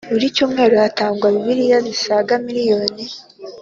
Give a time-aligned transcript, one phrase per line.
[0.13, 3.03] Buri cyumweru hatangwa Bibiliya zisaga miriyoni